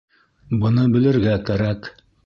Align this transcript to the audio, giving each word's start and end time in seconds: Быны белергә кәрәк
Быны 0.63 0.87
белергә 0.95 1.39
кәрәк 1.51 1.95